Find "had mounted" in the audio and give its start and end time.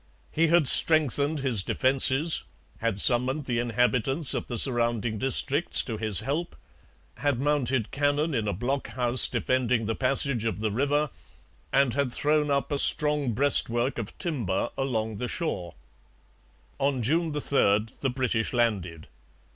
7.17-7.91